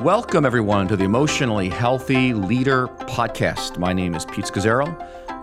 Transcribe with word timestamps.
Welcome, 0.00 0.44
everyone, 0.44 0.88
to 0.88 0.96
the 0.96 1.04
Emotionally 1.04 1.70
Healthy 1.70 2.34
Leader 2.34 2.86
Podcast. 2.86 3.78
My 3.78 3.94
name 3.94 4.14
is 4.14 4.26
Pete 4.26 4.44
Scazzero. 4.44 4.86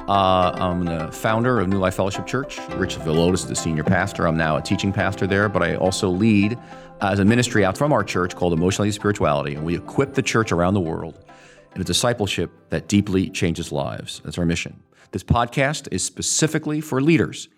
Uh, 0.08 0.52
I'm 0.56 0.86
the 0.86 1.12
founder 1.12 1.60
of 1.60 1.68
New 1.70 1.80
Life 1.80 1.96
Fellowship 1.96 2.28
Church. 2.28 2.60
Rich 2.76 3.00
Villodas 3.00 3.34
is 3.34 3.48
the 3.48 3.56
senior 3.56 3.84
pastor. 3.84 4.28
I'm 4.28 4.38
now 4.38 4.58
a 4.58 4.62
teaching 4.62 4.94
pastor 4.94 5.26
there, 5.26 5.50
but 5.50 5.64
I 5.64 5.76
also 5.76 6.08
lead 6.08 6.60
as 7.02 7.18
a 7.18 7.26
ministry 7.26 7.66
out 7.66 7.76
from 7.76 7.92
our 7.92 8.04
church 8.04 8.36
called 8.36 8.54
Emotionally 8.54 8.92
Spirituality, 8.92 9.56
and 9.56 9.66
we 9.66 9.76
equip 9.76 10.14
the 10.14 10.22
church 10.22 10.52
around 10.52 10.76
the 10.76 10.82
world 10.82 11.26
in 11.74 11.82
a 11.82 11.84
discipleship 11.84 12.52
that 12.70 12.88
deeply 12.88 13.32
changes 13.32 13.72
lives. 13.72 14.22
That's 14.24 14.38
our 14.38 14.46
mission. 14.46 14.84
This 15.14 15.24
podcast 15.24 15.88
is 15.92 16.04
specifically 16.04 16.80
for 16.80 17.02
leaders 17.02 17.50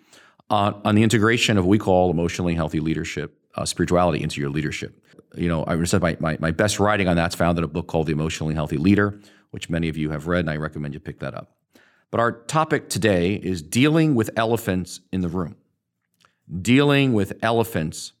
on, 0.48 0.80
on 0.82 0.94
the 0.94 1.02
integration 1.02 1.58
of 1.58 1.66
what 1.66 1.70
we 1.70 1.78
call 1.78 2.10
emotionally 2.10 2.54
healthy 2.54 2.80
leadership, 2.80 3.38
uh, 3.56 3.64
spirituality 3.64 4.22
into 4.22 4.40
your 4.40 4.50
leadership 4.50 5.02
you 5.36 5.48
know, 5.48 5.64
I 5.66 5.82
said 5.84 6.02
my, 6.02 6.16
my, 6.20 6.36
my 6.40 6.50
best 6.50 6.80
writing 6.80 7.08
on 7.08 7.16
that's 7.16 7.34
found 7.34 7.58
in 7.58 7.64
a 7.64 7.68
book 7.68 7.86
called 7.86 8.06
The 8.06 8.12
Emotionally 8.12 8.54
Healthy 8.54 8.78
Leader, 8.78 9.20
which 9.50 9.70
many 9.70 9.88
of 9.88 9.96
you 9.96 10.10
have 10.10 10.26
read, 10.26 10.40
and 10.40 10.50
I 10.50 10.56
recommend 10.56 10.94
you 10.94 11.00
pick 11.00 11.20
that 11.20 11.34
up. 11.34 11.56
But 12.10 12.20
our 12.20 12.32
topic 12.32 12.88
today 12.88 13.34
is 13.34 13.62
dealing 13.62 14.14
with 14.14 14.30
elephants 14.36 15.00
in 15.12 15.20
the 15.20 15.28
room. 15.28 15.56
Dealing 16.62 17.12
with 17.12 17.32
elephants 17.42 18.12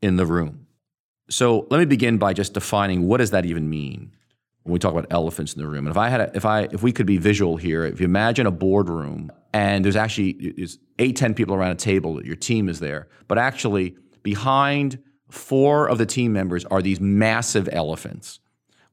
in 0.00 0.16
the 0.16 0.26
room. 0.26 0.66
So 1.30 1.66
let 1.70 1.78
me 1.78 1.84
begin 1.84 2.18
by 2.18 2.32
just 2.32 2.54
defining 2.54 3.06
what 3.06 3.18
does 3.18 3.30
that 3.30 3.44
even 3.44 3.68
mean 3.68 4.12
when 4.62 4.72
we 4.72 4.78
talk 4.78 4.92
about 4.92 5.06
elephants 5.10 5.54
in 5.54 5.60
the 5.60 5.68
room. 5.68 5.86
And 5.86 5.92
if 5.92 5.96
I 5.96 6.08
had, 6.08 6.20
a, 6.20 6.30
if 6.34 6.44
I, 6.44 6.62
if 6.72 6.82
we 6.82 6.92
could 6.92 7.06
be 7.06 7.18
visual 7.18 7.56
here, 7.56 7.84
if 7.84 8.00
you 8.00 8.06
imagine 8.06 8.46
a 8.46 8.50
boardroom 8.50 9.30
and 9.52 9.84
there's 9.84 9.96
actually 9.96 10.30
is 10.30 10.78
eight, 10.98 11.16
ten 11.16 11.34
people 11.34 11.54
around 11.54 11.72
a 11.72 11.76
table, 11.76 12.24
your 12.24 12.36
team 12.36 12.68
is 12.68 12.80
there, 12.80 13.08
but 13.28 13.38
actually 13.38 13.96
behind 14.24 14.98
four 15.30 15.88
of 15.88 15.98
the 15.98 16.06
team 16.06 16.32
members 16.32 16.64
are 16.64 16.82
these 16.82 16.98
massive 16.98 17.68
elephants 17.70 18.40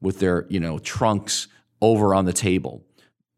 with 0.00 0.20
their 0.20 0.46
you 0.48 0.60
know 0.60 0.78
trunks 0.78 1.48
over 1.80 2.14
on 2.14 2.24
the 2.26 2.32
table. 2.32 2.84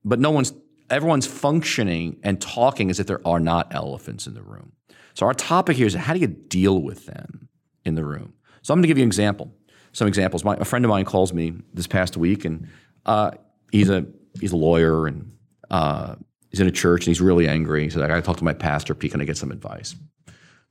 But 0.04 0.20
no 0.20 0.30
one's 0.30 0.52
everyone's 0.91 1.27
functioning 1.27 2.19
and 2.22 2.38
talking 2.38 2.91
as 2.91 3.00
if 3.00 3.06
there 3.06 3.27
are 3.27 3.41
not 3.41 3.74
elephants 3.74 4.27
in 4.27 4.34
the 4.34 4.42
room. 4.42 4.72
So 5.14 5.24
our 5.24 5.32
topic 5.32 5.78
here 5.78 5.86
is 5.86 5.94
how 5.94 6.12
do 6.12 6.20
you 6.20 6.27
deal 6.27 6.82
with 6.82 7.06
them 7.06 7.48
in 7.86 7.94
the 7.94 8.04
room? 8.04 8.34
So 8.60 8.74
i'm 8.74 8.78
going 8.78 8.82
to 8.82 8.88
give 8.88 8.98
you 8.98 9.04
an 9.04 9.08
example 9.08 9.50
some 9.94 10.08
examples. 10.08 10.44
My, 10.44 10.56
a 10.56 10.64
friend 10.64 10.84
of 10.84 10.88
mine 10.88 11.04
calls 11.04 11.32
me 11.32 11.54
this 11.72 11.86
past 11.86 12.16
week 12.16 12.44
and 12.44 12.69
uh, 13.06 13.30
he's 13.70 13.88
a 13.88 14.04
he's 14.41 14.52
a 14.52 14.56
lawyer 14.56 15.06
and 15.06 15.32
uh, 15.70 16.16
he's 16.50 16.60
in 16.60 16.66
a 16.66 16.72
church 16.72 17.02
and 17.02 17.08
he's 17.08 17.20
really 17.20 17.48
angry. 17.48 17.84
He 17.84 17.91
said 17.91 18.02
i 18.02 18.08
got 18.08 18.16
to 18.16 18.22
talk 18.22 18.36
to 18.38 18.44
my 18.44 18.54
pastor 18.54 18.94
Pete, 18.94 19.12
can 19.12 19.20
i 19.20 19.24
get 19.24 19.36
some 19.36 19.50
advice 19.50 19.94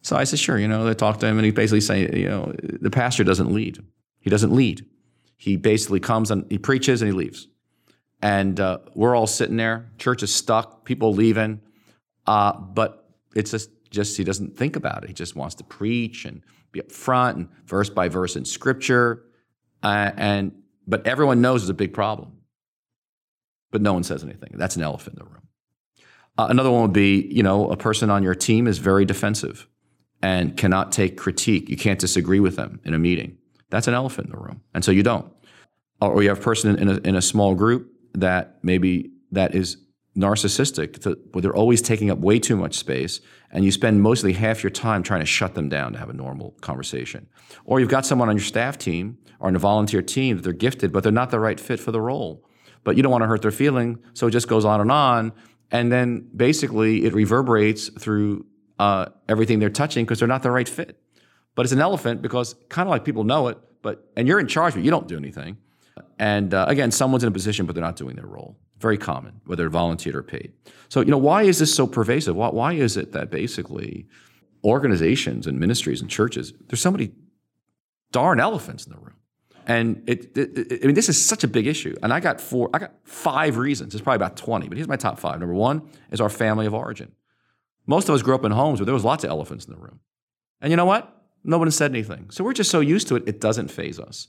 so 0.03 0.17
I 0.17 0.25
said, 0.25 0.37
sure. 0.37 0.59
You 0.59 0.67
know, 0.67 0.83
they 0.83 0.93
talked 0.93 1.21
to 1.21 1.27
him, 1.27 1.37
and 1.37 1.45
he 1.45 1.51
basically 1.51 1.81
saying, 1.81 2.15
you 2.15 2.27
know, 2.27 2.53
the 2.59 2.91
pastor 2.91 3.23
doesn't 3.23 3.51
lead. 3.51 3.79
He 4.19 4.29
doesn't 4.29 4.53
lead. 4.53 4.85
He 5.37 5.55
basically 5.55 6.01
comes 6.01 6.29
and 6.29 6.45
he 6.49 6.57
preaches 6.57 7.01
and 7.01 7.09
he 7.09 7.17
leaves. 7.17 7.47
And 8.21 8.59
uh, 8.59 8.79
we're 8.93 9.15
all 9.15 9.27
sitting 9.27 9.57
there. 9.57 9.89
Church 9.97 10.21
is 10.21 10.33
stuck. 10.33 10.85
People 10.85 11.13
leaving. 11.13 11.61
Uh, 12.25 12.53
but 12.53 13.09
it's 13.35 13.51
just, 13.51 13.69
just 13.89 14.15
he 14.15 14.23
doesn't 14.23 14.57
think 14.57 14.75
about 14.75 15.03
it. 15.03 15.07
He 15.07 15.13
just 15.13 15.35
wants 15.35 15.55
to 15.55 15.63
preach 15.63 16.25
and 16.25 16.41
be 16.71 16.79
up 16.79 16.91
front 16.91 17.37
and 17.37 17.49
verse 17.65 17.89
by 17.89 18.07
verse 18.07 18.35
in 18.35 18.45
scripture. 18.45 19.23
Uh, 19.81 20.11
and 20.15 20.53
but 20.85 21.05
everyone 21.07 21.41
knows 21.41 21.63
it's 21.63 21.69
a 21.69 21.73
big 21.73 21.93
problem. 21.93 22.33
But 23.71 23.81
no 23.81 23.93
one 23.93 24.03
says 24.03 24.23
anything. 24.23 24.51
That's 24.53 24.75
an 24.75 24.83
elephant 24.83 25.17
in 25.17 25.25
the 25.25 25.31
room. 25.31 25.47
Uh, 26.37 26.47
another 26.49 26.71
one 26.71 26.83
would 26.83 26.93
be, 26.93 27.27
you 27.31 27.43
know, 27.43 27.69
a 27.69 27.77
person 27.77 28.09
on 28.09 28.23
your 28.23 28.35
team 28.35 28.67
is 28.67 28.77
very 28.77 29.05
defensive 29.05 29.67
and 30.23 30.55
cannot 30.55 30.93
take 30.93 31.17
critique. 31.17 31.69
You 31.69 31.75
can't 31.75 31.99
disagree 31.99 32.39
with 32.39 32.55
them 32.55 32.79
in 32.85 32.93
a 32.93 32.97
meeting. 32.97 33.37
That's 33.69 33.87
an 33.89 33.93
elephant 33.93 34.27
in 34.27 34.31
the 34.31 34.39
room. 34.39 34.61
And 34.73 34.83
so 34.83 34.91
you 34.91 35.03
don't. 35.03 35.29
Or 35.99 36.23
you 36.23 36.29
have 36.29 36.39
a 36.39 36.41
person 36.41 36.79
in 36.79 36.87
a, 36.89 36.95
in 37.07 37.15
a 37.15 37.21
small 37.21 37.53
group 37.55 37.91
that 38.13 38.57
maybe 38.63 39.11
that 39.31 39.53
is 39.53 39.77
narcissistic, 40.17 41.03
where 41.33 41.41
they're 41.41 41.55
always 41.55 41.81
taking 41.81 42.09
up 42.09 42.19
way 42.19 42.39
too 42.39 42.55
much 42.55 42.75
space, 42.75 43.19
and 43.51 43.65
you 43.65 43.71
spend 43.71 44.01
mostly 44.01 44.33
half 44.33 44.63
your 44.63 44.69
time 44.69 45.03
trying 45.03 45.19
to 45.19 45.25
shut 45.25 45.55
them 45.55 45.69
down 45.69 45.91
to 45.93 45.99
have 45.99 46.09
a 46.09 46.13
normal 46.13 46.51
conversation. 46.61 47.27
Or 47.65 47.79
you've 47.79 47.89
got 47.89 48.05
someone 48.05 48.29
on 48.29 48.37
your 48.37 48.45
staff 48.45 48.77
team 48.77 49.17
or 49.39 49.47
on 49.47 49.55
a 49.55 49.59
volunteer 49.59 50.01
team 50.01 50.37
that 50.37 50.43
they're 50.43 50.53
gifted, 50.53 50.93
but 50.93 51.03
they're 51.03 51.11
not 51.11 51.31
the 51.31 51.39
right 51.39 51.59
fit 51.59 51.79
for 51.79 51.91
the 51.91 51.99
role. 51.99 52.45
But 52.83 52.95
you 52.95 53.03
don't 53.03 53.11
want 53.11 53.23
to 53.23 53.27
hurt 53.27 53.41
their 53.41 53.51
feeling, 53.51 53.99
so 54.13 54.27
it 54.27 54.31
just 54.31 54.47
goes 54.47 54.63
on 54.63 54.79
and 54.79 54.91
on. 54.91 55.33
And 55.71 55.91
then 55.91 56.29
basically 56.35 57.05
it 57.05 57.13
reverberates 57.13 57.89
through 57.89 58.45
uh, 58.79 59.07
everything 59.29 59.59
they're 59.59 59.69
touching 59.69 60.05
because 60.05 60.19
they're 60.19 60.27
not 60.27 60.43
the 60.43 60.51
right 60.51 60.67
fit. 60.67 60.99
But 61.55 61.65
it's 61.65 61.73
an 61.73 61.81
elephant 61.81 62.21
because 62.21 62.55
kind 62.69 62.87
of 62.87 62.91
like 62.91 63.05
people 63.05 63.23
know 63.23 63.47
it, 63.47 63.57
but 63.81 64.09
and 64.15 64.27
you're 64.27 64.39
in 64.39 64.47
charge, 64.47 64.73
but 64.73 64.83
you 64.83 64.91
don't 64.91 65.07
do 65.07 65.17
anything. 65.17 65.57
And 66.17 66.53
uh, 66.53 66.65
again, 66.67 66.89
someone's 66.89 67.23
in 67.23 67.27
a 67.27 67.31
position, 67.31 67.65
but 67.65 67.75
they're 67.75 67.83
not 67.83 67.95
doing 67.95 68.15
their 68.15 68.25
role. 68.25 68.57
Very 68.79 68.97
common, 68.97 69.41
whether 69.45 69.69
volunteered 69.69 70.15
or 70.15 70.23
paid. 70.23 70.53
So 70.89 71.01
you 71.01 71.11
know, 71.11 71.17
why 71.17 71.43
is 71.43 71.59
this 71.59 71.73
so 71.73 71.85
pervasive? 71.85 72.35
Why, 72.35 72.49
why 72.49 72.73
is 72.73 72.97
it 72.97 73.11
that 73.11 73.29
basically 73.29 74.07
organizations 74.63 75.45
and 75.45 75.59
ministries 75.59 76.01
and 76.01 76.09
churches 76.09 76.53
there's 76.67 76.81
so 76.81 76.89
many 76.89 77.11
darn 78.11 78.39
elephants 78.39 78.85
in 78.85 78.93
the 78.93 78.99
room? 78.99 79.15
And 79.65 80.03
it, 80.07 80.37
it, 80.37 80.57
it, 80.57 80.83
I 80.83 80.87
mean, 80.87 80.95
this 80.95 81.07
is 81.07 81.23
such 81.23 81.43
a 81.43 81.47
big 81.47 81.67
issue. 81.67 81.95
And 82.03 82.11
I 82.11 82.19
got 82.19 82.41
four, 82.41 82.69
I 82.73 82.79
got 82.79 82.93
five 83.05 83.57
reasons. 83.57 83.93
It's 83.93 84.03
probably 84.03 84.17
about 84.17 84.35
20, 84.35 84.67
but 84.67 84.77
here's 84.77 84.87
my 84.87 84.97
top 84.97 85.19
five. 85.19 85.39
Number 85.39 85.55
one 85.55 85.87
is 86.11 86.19
our 86.19 86.29
family 86.29 86.65
of 86.65 86.73
origin. 86.73 87.11
Most 87.85 88.09
of 88.09 88.15
us 88.15 88.21
grew 88.21 88.35
up 88.35 88.45
in 88.45 88.51
homes 88.51 88.79
where 88.79 88.85
there 88.85 88.93
was 88.93 89.03
lots 89.03 89.23
of 89.23 89.29
elephants 89.29 89.65
in 89.65 89.73
the 89.73 89.79
room. 89.79 89.99
And 90.61 90.71
you 90.71 90.77
know 90.77 90.85
what? 90.85 91.23
No 91.43 91.57
one 91.57 91.69
said 91.71 91.91
anything. 91.91 92.29
So 92.31 92.43
we're 92.43 92.53
just 92.53 92.71
so 92.71 92.79
used 92.79 93.07
to 93.09 93.15
it, 93.15 93.23
it 93.27 93.41
doesn't 93.41 93.69
phase 93.69 93.99
us. 93.99 94.27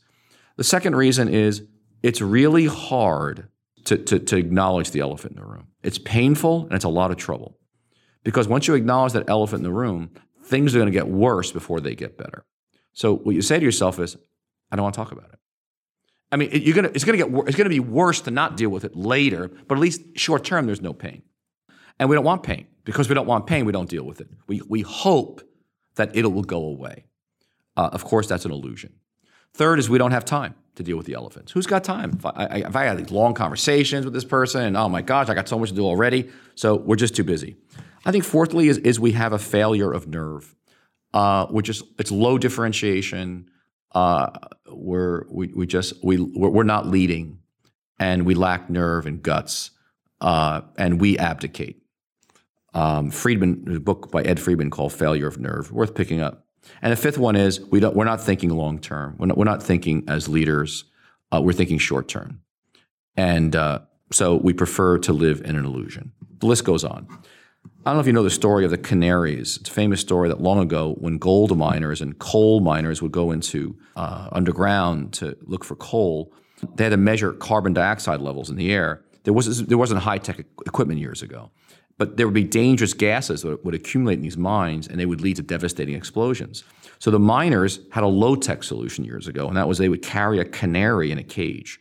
The 0.57 0.65
second 0.65 0.97
reason 0.97 1.29
is 1.29 1.63
it's 2.03 2.21
really 2.21 2.67
hard 2.67 3.49
to, 3.85 3.97
to, 3.97 4.19
to 4.19 4.37
acknowledge 4.37 4.91
the 4.91 5.01
elephant 5.01 5.37
in 5.37 5.43
the 5.43 5.49
room. 5.49 5.69
It's 5.83 5.99
painful 5.99 6.65
and 6.65 6.73
it's 6.73 6.85
a 6.85 6.89
lot 6.89 7.11
of 7.11 7.17
trouble. 7.17 7.59
Because 8.25 8.49
once 8.49 8.67
you 8.67 8.75
acknowledge 8.75 9.13
that 9.13 9.29
elephant 9.29 9.61
in 9.61 9.65
the 9.65 9.73
room, 9.73 10.11
things 10.45 10.75
are 10.75 10.79
going 10.79 10.91
to 10.91 10.99
get 10.99 11.09
worse 11.09 11.53
before 11.53 11.81
they 11.81 11.95
get 11.95 12.17
better. 12.17 12.45
So 12.93 13.17
what 13.17 13.35
you 13.35 13.43
say 13.43 13.59
to 13.59 13.65
yourself 13.65 13.99
is, 13.99 14.17
I 14.71 14.77
don't 14.77 14.85
want 14.85 14.95
to 14.95 15.01
talk 15.01 15.13
about 15.13 15.31
it. 15.33 15.39
I 16.33 16.37
mean, 16.37 16.51
you're 16.53 16.75
gonna, 16.75 16.91
it's 16.95 17.05
going 17.05 17.19
to 17.19 17.25
get 17.25 17.49
it's 17.49 17.57
going 17.57 17.67
to 17.67 17.71
be 17.71 17.81
worse 17.81 18.23
to 18.23 18.31
not 18.31 18.57
deal 18.57 18.71
with 18.71 18.85
it 18.85 18.97
later, 18.97 19.49
but 19.69 19.77
at 19.77 19.81
least 19.81 20.01
short 20.17 20.45
term, 20.45 20.67
there's 20.67 20.81
no 20.81 20.93
pain. 20.93 21.23
And 21.99 22.09
we 22.09 22.17
don't 22.17 22.25
want 22.25 22.43
pain. 22.43 22.67
Because 22.85 23.09
we 23.09 23.15
don't 23.15 23.27
want 23.27 23.47
pain, 23.47 23.65
we 23.65 23.73
don't 23.73 23.89
deal 23.89 24.05
with 24.05 24.21
it. 24.21 24.29
We, 24.47 24.61
we 24.69 24.83
hope 24.83 25.43
that 25.97 26.15
it 26.15 26.27
will 26.31 26.43
go 26.43 26.65
away. 26.65 27.07
Uh, 27.77 27.91
of 27.93 28.05
course, 28.05 28.27
that's 28.27 28.45
an 28.45 28.51
illusion. 28.51 28.95
Third 29.55 29.79
is 29.79 29.89
we 29.89 29.99
don't 29.99 30.11
have 30.11 30.25
time 30.25 30.55
to 30.75 30.83
deal 30.83 30.97
with 30.97 31.07
the 31.07 31.15
elephants. 31.15 31.53
Who's 31.53 31.67
got 31.67 31.85
time? 31.85 32.13
If 32.19 32.27
I, 32.27 32.31
I, 32.31 32.57
if 32.59 32.77
I 32.77 32.85
had 32.85 32.99
these 32.99 33.11
long 33.11 33.35
conversations 33.35 34.05
with 34.05 34.13
this 34.13 34.25
person, 34.25 34.63
and 34.63 34.77
oh 34.77 34.89
my 34.89 35.03
gosh, 35.03 35.29
I 35.29 35.35
got 35.35 35.49
so 35.49 35.59
much 35.59 35.71
to 35.71 35.75
do 35.75 35.85
already, 35.85 36.31
so 36.55 36.77
we're 36.77 36.97
just 36.97 37.15
too 37.15 37.25
busy. 37.25 37.57
I 38.05 38.13
think 38.13 38.25
fourthly 38.25 38.69
is, 38.69 38.79
is 38.79 39.01
we 39.01 39.13
have 39.13 39.33
a 39.33 39.39
failure 39.39 39.93
of 39.93 40.09
nerve, 40.09 40.55
uh, 41.13 41.47
which 41.47 41.69
is 41.69 41.83
it's 41.99 42.11
low 42.11 42.39
differentiation. 42.39 43.49
Uh, 43.93 44.31
we're 44.69 45.25
we, 45.31 45.49
we 45.49 45.67
just 45.67 46.05
we 46.05 46.19
we're, 46.19 46.65
not 46.65 46.87
leading, 46.87 47.39
and 47.99 48.27
we 48.27 48.35
lack 48.35 48.69
nerve 48.69 49.07
and 49.07 49.23
guts, 49.23 49.71
uh, 50.21 50.63
and 50.77 51.01
we 51.01 51.17
abdicate. 51.17 51.84
Um, 52.75 53.11
Friedman, 53.11 53.77
a 53.77 53.81
book 53.81 54.11
by 54.11 54.23
Ed 54.23 54.41
Friedman 54.41 54.71
called 54.71 54.93
Failure 54.93 55.29
of 55.29 55.39
Nerve, 55.39 55.71
worth 55.71 55.95
picking 55.95 56.21
up. 56.21 56.45
And 56.83 56.93
the 56.93 56.97
fifth 56.97 57.19
one 57.19 57.37
is 57.37 57.61
we 57.61 57.79
don't, 57.79 57.95
we're 57.95 58.05
not 58.05 58.21
thinking 58.21 58.51
long 58.51 58.79
term. 58.79 59.17
We're, 59.19 59.29
we're 59.35 59.45
not, 59.45 59.63
thinking 59.63 60.05
as 60.09 60.29
leaders. 60.29 60.85
Uh, 61.33 61.41
we're 61.41 61.53
thinking 61.53 61.79
short 61.79 62.09
term. 62.09 62.41
And 63.17 63.55
uh, 63.55 63.81
so 64.13 64.37
we 64.37 64.53
prefer 64.53 64.99
to 64.99 65.13
live 65.13 65.41
in 65.45 65.57
an 65.57 65.65
illusion. 65.65 66.13
The 66.39 66.47
list 66.47 66.65
goes 66.65 66.85
on. 66.85 67.07
I 67.87 67.91
don't 67.91 67.97
know 67.97 68.01
if 68.01 68.07
you 68.07 68.13
know 68.13 68.23
the 68.23 68.31
story 68.31 68.65
of 68.65 68.71
the 68.71 68.79
Canaries. 68.79 69.59
It's 69.59 69.71
a 69.71 69.73
famous 69.73 70.01
story 70.01 70.29
that 70.29 70.41
long 70.41 70.59
ago, 70.59 70.95
when 70.99 71.19
gold 71.19 71.57
miners 71.57 72.01
and 72.01 72.19
coal 72.19 72.61
miners 72.61 73.03
would 73.03 73.13
go 73.13 73.31
into 73.31 73.77
uh, 73.95 74.29
underground 74.33 75.13
to 75.15 75.37
look 75.43 75.65
for 75.65 75.77
coal, 75.77 76.33
they 76.77 76.85
had 76.85 76.91
to 76.91 76.97
measure 76.97 77.33
carbon 77.33 77.73
dioxide 77.73 78.21
levels 78.21 78.51
in 78.51 78.57
the 78.57 78.73
air. 78.73 79.05
There, 79.25 79.33
was, 79.33 79.65
there 79.67 79.79
wasn't 79.79 80.01
high 80.01 80.19
tech 80.19 80.41
equipment 80.67 80.99
years 81.01 81.23
ago 81.23 81.51
but 81.99 82.17
there 82.17 82.27
would 82.27 82.35
be 82.35 82.45
dangerous 82.45 82.93
gases 82.93 83.43
that 83.43 83.65
would 83.65 83.75
accumulate 83.75 84.15
in 84.15 84.23
these 84.23 84.37
mines 84.37 84.89
and 84.89 84.99
they 84.99 85.07
would 85.07 85.21
lead 85.21 85.37
to 85.37 85.43
devastating 85.43 85.95
explosions. 85.95 86.65
So 86.99 87.11
the 87.11 87.19
miners 87.19 87.81
had 87.93 88.03
a 88.03 88.09
low 88.09 88.35
tech 88.35 88.63
solution 88.63 89.05
years 89.05 89.29
ago, 89.29 89.47
and 89.47 89.57
that 89.57 89.69
was 89.69 89.79
they 89.79 89.89
would 89.89 90.03
carry 90.03 90.39
a 90.39 90.45
canary 90.45 91.11
in 91.11 91.19
a 91.19 91.23
cage. 91.23 91.81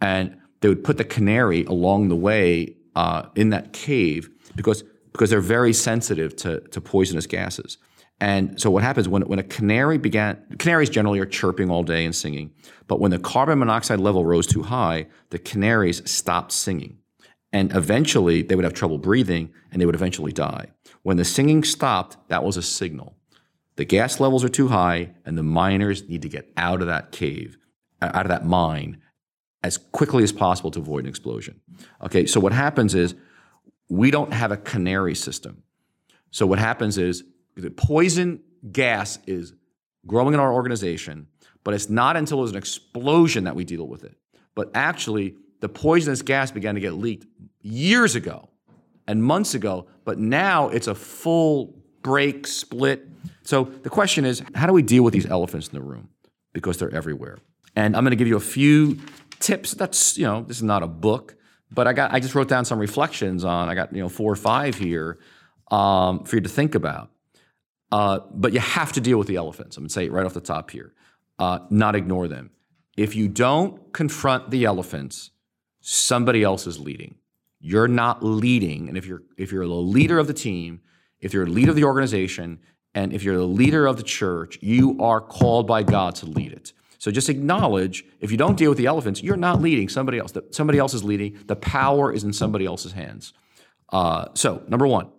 And 0.00 0.36
they 0.60 0.68
would 0.68 0.84
put 0.84 0.96
the 0.96 1.04
canary 1.04 1.64
along 1.64 2.08
the 2.08 2.16
way 2.16 2.76
uh, 2.94 3.24
in 3.34 3.50
that 3.50 3.72
cave 3.72 4.30
because, 4.54 4.84
because 5.12 5.30
they're 5.30 5.40
very 5.40 5.72
sensitive 5.72 6.36
to, 6.36 6.60
to 6.60 6.80
poisonous 6.80 7.26
gases. 7.26 7.78
And 8.20 8.60
so 8.60 8.70
what 8.70 8.84
happens 8.84 9.08
when, 9.08 9.22
when 9.22 9.40
a 9.40 9.42
canary 9.42 9.98
began, 9.98 10.40
canaries 10.58 10.90
generally 10.90 11.18
are 11.18 11.26
chirping 11.26 11.70
all 11.70 11.82
day 11.82 12.04
and 12.04 12.14
singing, 12.14 12.52
but 12.86 13.00
when 13.00 13.10
the 13.10 13.18
carbon 13.18 13.58
monoxide 13.58 13.98
level 13.98 14.24
rose 14.24 14.46
too 14.46 14.62
high, 14.62 15.06
the 15.30 15.40
canaries 15.40 16.08
stopped 16.08 16.52
singing. 16.52 16.98
And 17.52 17.74
eventually 17.74 18.42
they 18.42 18.54
would 18.54 18.64
have 18.64 18.74
trouble 18.74 18.98
breathing 18.98 19.52
and 19.70 19.80
they 19.80 19.86
would 19.86 19.94
eventually 19.94 20.32
die. 20.32 20.68
When 21.02 21.16
the 21.16 21.24
singing 21.24 21.64
stopped, 21.64 22.16
that 22.28 22.44
was 22.44 22.56
a 22.56 22.62
signal. 22.62 23.16
The 23.76 23.84
gas 23.84 24.20
levels 24.20 24.44
are 24.44 24.48
too 24.48 24.68
high 24.68 25.14
and 25.24 25.36
the 25.36 25.42
miners 25.42 26.08
need 26.08 26.22
to 26.22 26.28
get 26.28 26.50
out 26.56 26.80
of 26.80 26.86
that 26.86 27.12
cave. 27.12 27.58
Uh, 28.02 28.10
out 28.14 28.26
of 28.26 28.30
that 28.30 28.44
mine 28.44 29.00
as 29.62 29.78
quickly 29.78 30.24
as 30.24 30.32
possible 30.32 30.72
to 30.72 30.80
avoid 30.80 31.04
an 31.04 31.08
explosion. 31.08 31.60
Okay, 32.02 32.26
so 32.26 32.40
what 32.40 32.52
happens 32.52 32.96
is 32.96 33.14
we 33.88 34.10
don't 34.10 34.32
have 34.32 34.50
a 34.50 34.56
canary 34.56 35.14
system. 35.14 35.62
So 36.32 36.44
what 36.44 36.58
happens 36.58 36.98
is 36.98 37.22
the 37.54 37.70
poison 37.70 38.40
gas 38.72 39.20
is 39.26 39.54
growing 40.04 40.34
in 40.34 40.40
our 40.40 40.52
organization, 40.52 41.28
but 41.62 41.74
it's 41.74 41.88
not 41.88 42.16
until 42.16 42.38
there's 42.38 42.50
an 42.50 42.56
explosion 42.56 43.44
that 43.44 43.54
we 43.54 43.62
deal 43.62 43.86
with 43.86 44.02
it. 44.02 44.16
But 44.56 44.72
actually, 44.74 45.36
the 45.62 45.68
poisonous 45.68 46.22
gas 46.22 46.50
began 46.50 46.74
to 46.74 46.80
get 46.80 46.94
leaked 46.94 47.24
years 47.60 48.16
ago 48.16 48.48
and 49.06 49.22
months 49.22 49.54
ago, 49.54 49.86
but 50.04 50.18
now 50.18 50.68
it's 50.70 50.88
a 50.88 50.94
full 50.94 51.80
break, 52.02 52.48
split. 52.48 53.06
So 53.44 53.62
the 53.62 53.88
question 53.88 54.24
is, 54.24 54.42
how 54.56 54.66
do 54.66 54.72
we 54.72 54.82
deal 54.82 55.04
with 55.04 55.14
these 55.14 55.24
elephants 55.24 55.68
in 55.68 55.74
the 55.74 55.80
room? 55.80 56.08
Because 56.52 56.78
they're 56.78 56.92
everywhere. 56.92 57.38
And 57.76 57.96
I'm 57.96 58.02
going 58.02 58.10
to 58.10 58.16
give 58.16 58.26
you 58.26 58.36
a 58.36 58.40
few 58.40 58.98
tips. 59.38 59.72
That's, 59.72 60.18
you 60.18 60.24
know, 60.24 60.42
this 60.42 60.56
is 60.56 60.64
not 60.64 60.82
a 60.82 60.88
book, 60.88 61.36
but 61.70 61.86
I 61.86 61.92
got 61.92 62.12
I 62.12 62.18
just 62.18 62.34
wrote 62.34 62.48
down 62.48 62.64
some 62.64 62.80
reflections 62.80 63.44
on. 63.44 63.68
I 63.68 63.76
got, 63.76 63.94
you 63.94 64.02
know, 64.02 64.08
four 64.08 64.32
or 64.32 64.36
five 64.36 64.74
here 64.74 65.20
um, 65.70 66.24
for 66.24 66.36
you 66.36 66.42
to 66.42 66.48
think 66.48 66.74
about. 66.74 67.10
Uh, 67.92 68.18
but 68.32 68.52
you 68.52 68.58
have 68.58 68.90
to 68.94 69.00
deal 69.00 69.16
with 69.16 69.28
the 69.28 69.36
elephants. 69.36 69.76
I'm 69.76 69.84
going 69.84 69.88
to 69.88 69.94
say 69.94 70.06
it 70.06 70.12
right 70.12 70.26
off 70.26 70.34
the 70.34 70.40
top 70.40 70.72
here. 70.72 70.92
Uh, 71.38 71.60
not 71.70 71.94
ignore 71.94 72.26
them. 72.26 72.50
If 72.96 73.14
you 73.14 73.28
don't 73.28 73.92
confront 73.92 74.50
the 74.50 74.64
elephants, 74.64 75.30
somebody 75.82 76.42
else 76.42 76.66
is 76.66 76.80
leading. 76.80 77.16
You're 77.60 77.88
not 77.88 78.24
leading, 78.24 78.88
and 78.88 78.96
if 78.96 79.06
you're 79.06 79.22
if 79.36 79.52
you're 79.52 79.66
the 79.66 79.74
leader 79.74 80.18
of 80.18 80.26
the 80.26 80.34
team, 80.34 80.80
if 81.20 81.32
you're 81.32 81.44
a 81.44 81.50
leader 81.50 81.70
of 81.70 81.76
the 81.76 81.84
organization, 81.84 82.58
and 82.94 83.12
if 83.12 83.22
you're 83.22 83.36
the 83.36 83.44
leader 83.44 83.86
of 83.86 83.96
the 83.96 84.02
church, 84.02 84.58
you 84.60 85.00
are 85.00 85.20
called 85.20 85.66
by 85.66 85.82
God 85.82 86.14
to 86.16 86.26
lead 86.26 86.52
it. 86.52 86.72
So 86.98 87.10
just 87.10 87.28
acknowledge 87.28 88.04
if 88.20 88.30
you 88.30 88.36
don't 88.36 88.56
deal 88.56 88.70
with 88.70 88.78
the 88.78 88.86
elephants, 88.86 89.22
you're 89.22 89.36
not 89.36 89.60
leading 89.60 89.88
somebody 89.88 90.18
else. 90.18 90.32
Somebody 90.50 90.78
else 90.78 90.94
is 90.94 91.02
leading. 91.02 91.38
The 91.46 91.56
power 91.56 92.12
is 92.12 92.24
in 92.24 92.32
somebody 92.32 92.64
else's 92.64 92.92
hands. 92.92 93.32
Uh, 93.88 94.26
so 94.34 94.62
number 94.68 94.86
one, 94.86 95.10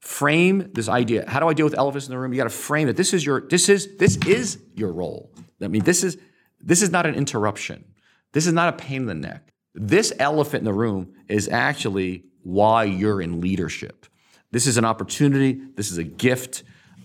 frame 0.00 0.70
this 0.74 0.88
idea. 0.88 1.24
How 1.28 1.40
do 1.40 1.48
I 1.48 1.54
deal 1.54 1.64
with 1.64 1.78
elephants 1.78 2.06
in 2.06 2.12
the 2.12 2.18
room? 2.18 2.32
You 2.32 2.36
got 2.38 2.44
to 2.44 2.50
frame 2.50 2.88
it. 2.88 2.96
This 2.96 3.14
is 3.14 3.24
your 3.24 3.40
this 3.40 3.68
is 3.68 3.96
this 3.96 4.16
is 4.26 4.58
your 4.74 4.92
role. 4.92 5.32
I 5.62 5.68
mean, 5.68 5.84
this 5.84 6.04
is 6.04 6.18
this 6.60 6.82
is 6.82 6.90
not 6.90 7.06
an 7.06 7.14
interruption. 7.14 7.84
This 8.32 8.46
is 8.46 8.52
not 8.52 8.74
a 8.74 8.76
pain 8.76 9.02
in 9.02 9.06
the 9.06 9.14
neck. 9.14 9.51
This 9.74 10.12
elephant 10.18 10.60
in 10.60 10.64
the 10.64 10.72
room 10.72 11.14
is 11.28 11.48
actually 11.48 12.24
why 12.42 12.84
you're 12.84 13.20
in 13.20 13.40
leadership. 13.40 14.06
This 14.50 14.66
is 14.66 14.76
an 14.76 14.84
opportunity. 14.84 15.60
This 15.76 15.90
is 15.90 15.98
a 15.98 16.04
gift. 16.04 16.62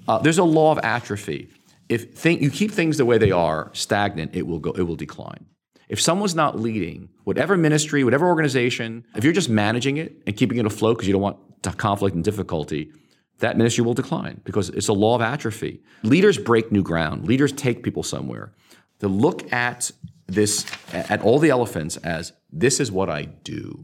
Uh, 0.07 0.19
there's 0.19 0.37
a 0.37 0.43
law 0.43 0.71
of 0.71 0.79
atrophy 0.83 1.49
if 1.89 2.13
think, 2.13 2.41
you 2.41 2.49
keep 2.49 2.71
things 2.71 2.97
the 2.97 3.05
way 3.05 3.17
they 3.17 3.31
are, 3.31 3.69
stagnant, 3.73 4.35
it 4.35 4.45
will 4.45 4.59
go, 4.59 4.71
it 4.71 4.81
will 4.81 4.95
decline. 4.95 5.45
If 5.89 6.01
someone's 6.01 6.35
not 6.35 6.59
leading, 6.59 7.09
whatever 7.23 7.55
ministry, 7.55 8.03
whatever 8.03 8.27
organization, 8.27 9.05
if 9.15 9.23
you're 9.23 9.33
just 9.33 9.49
managing 9.49 9.97
it 9.97 10.21
and 10.27 10.35
keeping 10.35 10.57
it 10.57 10.65
afloat 10.65 10.97
because 10.97 11.07
you 11.07 11.13
don't 11.13 11.21
want 11.21 11.37
conflict 11.77 12.15
and 12.15 12.23
difficulty, 12.23 12.91
that 13.39 13.57
ministry 13.57 13.83
will 13.83 13.93
decline 13.93 14.41
because 14.43 14.69
it's 14.69 14.89
a 14.89 14.93
law 14.93 15.15
of 15.15 15.21
atrophy. 15.21 15.81
Leaders 16.03 16.37
break 16.37 16.71
new 16.71 16.83
ground. 16.83 17.25
Leaders 17.25 17.51
take 17.53 17.83
people 17.83 18.03
somewhere. 18.03 18.53
To 18.99 19.07
look 19.07 19.51
at 19.53 19.91
this, 20.25 20.65
at 20.91 21.21
all 21.21 21.39
the 21.39 21.49
elephants 21.49 21.95
as 21.97 22.33
this 22.51 22.79
is 22.79 22.91
what 22.91 23.09
I 23.09 23.23
do. 23.23 23.83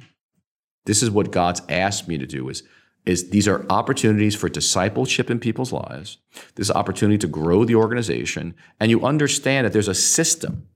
This 0.85 1.01
is 1.03 1.09
what 1.09 1.31
God's 1.31 1.61
asked 1.69 2.07
me 2.07 2.17
to 2.17 2.25
do 2.25 2.49
is 2.49 2.63
is 3.05 3.31
these 3.31 3.47
are 3.47 3.65
opportunities 3.69 4.35
for 4.35 4.47
discipleship 4.47 5.29
in 5.29 5.39
people's 5.39 5.73
lives. 5.73 6.19
This 6.55 6.71
opportunity 6.71 7.17
to 7.17 7.27
grow 7.27 7.65
the 7.65 7.75
organization, 7.75 8.55
and 8.79 8.89
you 8.89 9.05
understand 9.05 9.65
that 9.65 9.73
there's 9.73 9.89
a 9.89 9.95
system. 9.95 10.67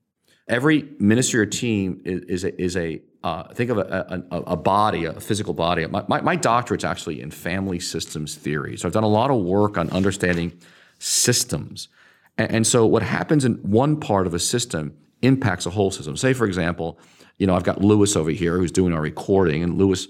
Every 0.48 0.89
ministry 1.00 1.39
or 1.39 1.45
team 1.45 2.01
is, 2.06 2.22
is 2.24 2.44
a, 2.44 2.62
is 2.62 2.78
a 2.78 3.01
uh, 3.24 3.44
think 3.54 3.69
of 3.69 3.78
a, 3.78 4.24
a, 4.31 4.38
a, 4.42 4.56
body, 4.56 5.06
a 5.06 5.19
physical 5.19 5.54
body. 5.54 5.86
My, 5.88 6.04
my, 6.07 6.22
my 6.22 6.36
doctorate's 6.36 6.86
actually 6.86 7.22
in 7.22 7.31
family 7.31 7.80
systems 7.80 8.36
theory, 8.36 8.78
so 8.78 8.88
I've 8.88 8.94
done 8.94 9.04
a 9.04 9.10
lot 9.10 9.31
of 9.31 9.38
work 9.38 9.78
on 9.78 9.89
understanding 9.89 10.57
systems. 11.00 11.89
And, 12.38 12.51
and 12.51 12.68
so, 12.68 12.86
what 12.86 13.04
happens 13.04 13.44
in 13.44 13.56
one 13.56 14.00
part 14.00 14.28
of 14.28 14.34
a 14.34 14.39
system 14.39 14.95
impacts 15.21 15.65
a 15.65 15.69
whole 15.69 15.91
system. 15.91 16.15
Say, 16.15 16.33
for 16.33 16.45
example, 16.45 16.99
you 17.37 17.47
know, 17.47 17.55
I've 17.55 17.63
got 17.63 17.81
Lewis 17.81 18.15
over 18.15 18.31
here 18.31 18.57
who's 18.57 18.71
doing 18.71 18.93
our 18.93 19.01
recording, 19.01 19.63
and 19.63 19.77
Lewis 19.77 20.07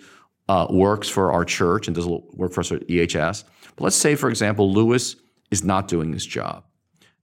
uh, 0.49 0.67
works 0.69 1.09
for 1.09 1.31
our 1.31 1.43
church 1.43 1.87
and 1.87 1.95
does 1.95 2.07
work 2.07 2.53
for 2.53 2.61
us 2.61 2.71
at 2.71 2.87
EHS. 2.87 3.43
But 3.75 3.83
let's 3.83 3.95
say, 3.95 4.15
for 4.15 4.29
example, 4.29 4.71
Lewis 4.71 5.15
is 5.51 5.63
not 5.63 5.87
doing 5.87 6.13
his 6.13 6.25
job. 6.25 6.63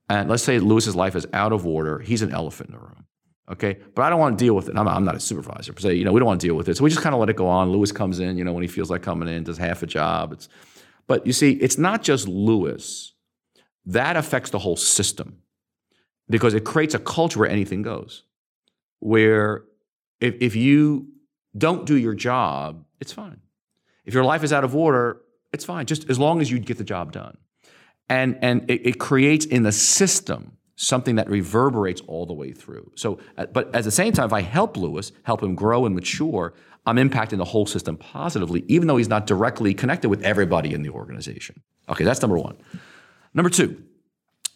And 0.08 0.28
let's 0.28 0.42
say 0.42 0.58
Lewis's 0.58 0.94
life 0.94 1.16
is 1.16 1.26
out 1.32 1.52
of 1.52 1.66
order. 1.66 1.98
He's 1.98 2.22
an 2.22 2.32
elephant 2.32 2.70
in 2.70 2.74
the 2.74 2.80
room. 2.80 3.06
Okay. 3.50 3.78
But 3.94 4.02
I 4.02 4.10
don't 4.10 4.20
want 4.20 4.38
to 4.38 4.44
deal 4.44 4.54
with 4.54 4.68
it. 4.68 4.76
I'm, 4.76 4.88
I'm 4.88 5.04
not 5.04 5.14
a 5.14 5.20
supervisor 5.20 5.72
per 5.72 5.80
se. 5.80 5.94
You 5.94 6.04
know, 6.04 6.12
we 6.12 6.20
don't 6.20 6.26
want 6.26 6.40
to 6.40 6.46
deal 6.46 6.54
with 6.54 6.68
it. 6.68 6.76
So 6.76 6.84
we 6.84 6.90
just 6.90 7.02
kind 7.02 7.14
of 7.14 7.20
let 7.20 7.30
it 7.30 7.36
go 7.36 7.46
on. 7.46 7.70
Lewis 7.70 7.92
comes 7.92 8.20
in, 8.20 8.36
you 8.38 8.44
know, 8.44 8.52
when 8.52 8.62
he 8.62 8.68
feels 8.68 8.90
like 8.90 9.02
coming 9.02 9.28
in, 9.28 9.44
does 9.44 9.58
half 9.58 9.82
a 9.82 9.86
job. 9.86 10.32
It's, 10.32 10.48
but 11.06 11.26
you 11.26 11.32
see, 11.32 11.52
it's 11.52 11.78
not 11.78 12.02
just 12.02 12.28
Lewis. 12.28 13.12
That 13.86 14.16
affects 14.16 14.50
the 14.50 14.58
whole 14.58 14.76
system 14.76 15.42
because 16.28 16.54
it 16.54 16.64
creates 16.64 16.94
a 16.94 16.98
culture 16.98 17.38
where 17.40 17.48
anything 17.48 17.82
goes. 17.82 18.24
Where 19.00 19.64
if, 20.20 20.34
if 20.40 20.56
you 20.56 21.08
don't 21.56 21.86
do 21.86 21.96
your 21.96 22.14
job, 22.14 22.84
it's 23.00 23.12
fine. 23.12 23.40
If 24.04 24.14
your 24.14 24.24
life 24.24 24.42
is 24.42 24.52
out 24.52 24.64
of 24.64 24.74
order, 24.74 25.20
it's 25.52 25.64
fine, 25.64 25.86
just 25.86 26.10
as 26.10 26.18
long 26.18 26.40
as 26.40 26.50
you 26.50 26.58
get 26.58 26.78
the 26.78 26.84
job 26.84 27.12
done. 27.12 27.36
And, 28.08 28.38
and 28.42 28.70
it, 28.70 28.86
it 28.86 28.98
creates 28.98 29.46
in 29.46 29.62
the 29.62 29.72
system 29.72 30.56
something 30.76 31.16
that 31.16 31.30
reverberates 31.30 32.00
all 32.06 32.26
the 32.26 32.32
way 32.32 32.52
through. 32.52 32.90
So, 32.96 33.18
uh, 33.38 33.46
but 33.46 33.74
at 33.74 33.84
the 33.84 33.90
same 33.90 34.12
time, 34.12 34.26
if 34.26 34.32
I 34.32 34.42
help 34.42 34.76
Lewis, 34.76 35.12
help 35.22 35.42
him 35.42 35.54
grow 35.54 35.86
and 35.86 35.94
mature, 35.94 36.52
I'm 36.86 36.96
impacting 36.96 37.38
the 37.38 37.44
whole 37.44 37.66
system 37.66 37.96
positively, 37.96 38.64
even 38.68 38.88
though 38.88 38.96
he's 38.96 39.08
not 39.08 39.26
directly 39.26 39.72
connected 39.72 40.08
with 40.08 40.22
everybody 40.22 40.74
in 40.74 40.82
the 40.82 40.90
organization. 40.90 41.62
Okay, 41.88 42.04
that's 42.04 42.20
number 42.20 42.36
one. 42.36 42.56
Number 43.32 43.48
two, 43.48 43.82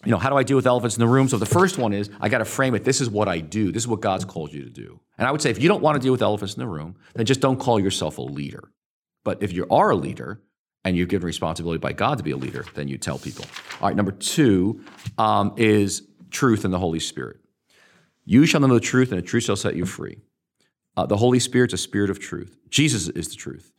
you 0.05 0.13
know, 0.13 0.19
how 0.19 0.31
do 0.31 0.37
I 0.37 0.45
deal 0.45 0.57
with 0.57 0.67
elephants 0.67 0.97
in 0.97 1.01
the 1.01 1.09
room? 1.09 1.29
So 1.29 1.39
the 1.39 1.47
first 1.47 1.77
one 1.77 1.93
is 1.93 2.09
I 2.21 2.29
got 2.29 2.39
to 2.39 2.45
frame 2.45 2.75
it. 2.75 2.85
This 2.85 3.01
is 3.01 3.11
what 3.11 3.29
I 3.29 3.41
do. 3.41 3.73
This 3.73 3.83
is 3.83 3.89
what 3.89 4.01
God's 4.01 4.25
called 4.25 4.53
you 4.53 4.63
to 4.63 4.71
do. 4.71 5.01
And 5.19 5.27
I 5.27 5.33
would 5.33 5.43
say 5.43 5.51
if 5.51 5.61
you 5.61 5.69
don't 5.69 5.83
want 5.83 5.97
to 5.97 6.01
deal 6.01 6.13
with 6.13 6.23
elephants 6.23 6.55
in 6.55 6.61
the 6.61 6.69
room, 6.69 6.97
then 7.15 7.27
just 7.27 7.41
don't 7.41 7.59
call 7.59 7.81
yourself 7.81 8.19
a 8.19 8.23
leader. 8.23 8.71
But 9.25 9.43
if 9.43 9.53
you 9.53 9.67
are 9.71 9.91
a 9.91 9.97
leader 9.97 10.41
and 10.85 10.97
you're 10.97 11.07
given 11.07 11.27
responsibility 11.27 11.79
by 11.79 11.93
God 11.93 12.19
to 12.19 12.25
be 12.25 12.31
a 12.31 12.37
leader, 12.37 12.65
then 12.75 12.87
you 12.87 12.97
tell 12.97 13.19
people. 13.19 13.45
All 13.81 13.89
right, 13.89 13.97
number 13.97 14.13
two 14.13 14.85
um, 15.19 15.55
is 15.57 16.03
truth 16.31 16.65
and 16.65 16.73
the 16.73 16.79
Holy 16.79 17.01
Spirit. 17.01 17.39
You 18.25 18.47
shall 18.47 18.61
know 18.61 18.73
the 18.73 18.81
truth, 18.81 19.11
and 19.11 19.19
the 19.21 19.27
truth 19.27 19.45
shall 19.45 19.57
set 19.57 19.75
you 19.75 19.85
free. 19.87 20.19
Uh, 20.97 21.07
the 21.07 21.17
Holy 21.17 21.39
Spirit's 21.39 21.75
a 21.75 21.79
spirit 21.79 22.11
of 22.11 22.21
truth. 22.21 22.57
Jesus 22.69 23.09
is 23.09 23.29
the 23.29 23.37
truth. 23.37 23.73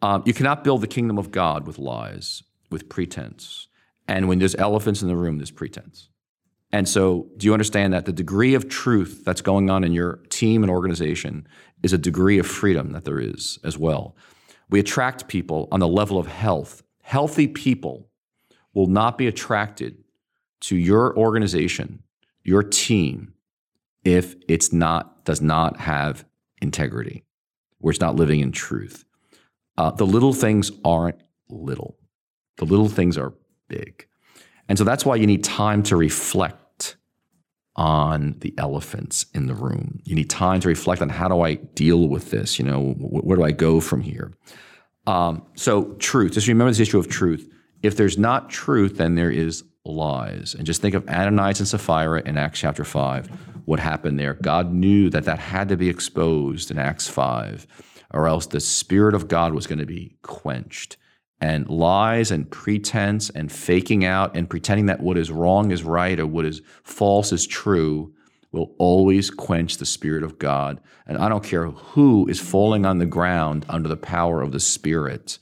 Um, 0.00 0.22
you 0.26 0.34
cannot 0.34 0.64
build 0.64 0.80
the 0.80 0.86
kingdom 0.86 1.18
of 1.18 1.30
God 1.30 1.66
with 1.66 1.78
lies, 1.78 2.42
with 2.70 2.88
pretense. 2.88 3.68
And 4.08 4.28
when 4.28 4.38
there's 4.38 4.54
elephants 4.56 5.02
in 5.02 5.08
the 5.08 5.16
room, 5.16 5.38
there's 5.38 5.50
pretense. 5.50 6.08
And 6.72 6.88
so, 6.88 7.28
do 7.36 7.46
you 7.46 7.52
understand 7.52 7.92
that 7.92 8.06
the 8.06 8.12
degree 8.12 8.54
of 8.54 8.68
truth 8.68 9.22
that's 9.24 9.42
going 9.42 9.68
on 9.68 9.84
in 9.84 9.92
your 9.92 10.20
team 10.30 10.62
and 10.62 10.70
organization 10.70 11.46
is 11.82 11.92
a 11.92 11.98
degree 11.98 12.38
of 12.38 12.46
freedom 12.46 12.92
that 12.92 13.04
there 13.04 13.20
is 13.20 13.58
as 13.62 13.76
well? 13.76 14.16
We 14.70 14.80
attract 14.80 15.28
people 15.28 15.68
on 15.70 15.80
the 15.80 15.88
level 15.88 16.18
of 16.18 16.26
health. 16.26 16.82
Healthy 17.02 17.48
people 17.48 18.08
will 18.72 18.86
not 18.86 19.18
be 19.18 19.26
attracted 19.26 19.98
to 20.60 20.76
your 20.76 21.14
organization, 21.16 22.02
your 22.42 22.62
team, 22.62 23.34
if 24.04 24.34
it's 24.48 24.72
not 24.72 25.24
does 25.24 25.42
not 25.42 25.78
have 25.78 26.24
integrity, 26.62 27.24
where 27.78 27.90
it's 27.90 28.00
not 28.00 28.16
living 28.16 28.40
in 28.40 28.50
truth. 28.50 29.04
Uh, 29.76 29.90
the 29.90 30.06
little 30.06 30.32
things 30.32 30.70
aren't 30.84 31.20
little. 31.48 31.98
The 32.56 32.64
little 32.64 32.88
things 32.88 33.18
are 33.18 33.34
big. 33.72 34.06
And 34.68 34.78
so 34.78 34.84
that's 34.84 35.04
why 35.04 35.16
you 35.16 35.26
need 35.26 35.42
time 35.44 35.82
to 35.84 35.96
reflect 35.96 36.96
on 37.74 38.36
the 38.40 38.54
elephants 38.58 39.26
in 39.34 39.46
the 39.46 39.54
room. 39.54 40.00
You 40.04 40.14
need 40.14 40.30
time 40.30 40.60
to 40.60 40.68
reflect 40.68 41.00
on 41.00 41.08
how 41.08 41.28
do 41.28 41.40
I 41.40 41.54
deal 41.54 42.08
with 42.08 42.30
this? 42.30 42.58
You 42.58 42.66
know, 42.66 42.92
where 42.98 43.36
do 43.36 43.44
I 43.44 43.52
go 43.52 43.80
from 43.80 44.02
here? 44.02 44.32
Um, 45.06 45.44
so, 45.54 45.94
truth. 45.94 46.32
Just 46.32 46.48
remember 46.48 46.70
this 46.70 46.80
issue 46.80 46.98
of 46.98 47.08
truth. 47.08 47.48
If 47.82 47.96
there's 47.96 48.18
not 48.18 48.50
truth, 48.50 48.98
then 48.98 49.14
there 49.14 49.30
is 49.30 49.64
lies. 49.84 50.54
And 50.54 50.64
just 50.66 50.80
think 50.80 50.94
of 50.94 51.08
Ananias 51.08 51.58
and 51.58 51.68
Sapphira 51.68 52.22
in 52.24 52.38
Acts 52.38 52.60
chapter 52.60 52.84
5. 52.84 53.28
What 53.64 53.80
happened 53.80 54.18
there? 54.18 54.34
God 54.34 54.72
knew 54.72 55.10
that 55.10 55.24
that 55.24 55.38
had 55.38 55.68
to 55.70 55.76
be 55.76 55.88
exposed 55.88 56.70
in 56.70 56.78
Acts 56.78 57.08
5, 57.08 57.66
or 58.12 58.28
else 58.28 58.46
the 58.46 58.60
Spirit 58.60 59.14
of 59.14 59.28
God 59.28 59.54
was 59.54 59.66
going 59.66 59.78
to 59.78 59.86
be 59.86 60.16
quenched 60.22 60.98
and 61.42 61.68
lies 61.68 62.30
and 62.30 62.48
pretense 62.52 63.28
and 63.28 63.50
faking 63.50 64.04
out 64.04 64.36
and 64.36 64.48
pretending 64.48 64.86
that 64.86 65.00
what 65.00 65.18
is 65.18 65.28
wrong 65.28 65.72
is 65.72 65.82
right 65.82 66.20
or 66.20 66.26
what 66.26 66.44
is 66.44 66.62
false 66.84 67.32
is 67.32 67.48
true 67.48 68.14
will 68.52 68.72
always 68.78 69.28
quench 69.28 69.78
the 69.78 69.84
Spirit 69.84 70.22
of 70.22 70.38
God. 70.38 70.80
And 71.04 71.18
I 71.18 71.28
don't 71.28 71.42
care 71.42 71.66
who 71.66 72.28
is 72.28 72.38
falling 72.38 72.86
on 72.86 72.98
the 72.98 73.06
ground 73.06 73.66
under 73.68 73.88
the 73.88 73.96
power 73.96 74.40
of 74.40 74.52
the 74.52 74.60
Spirit, 74.60 75.40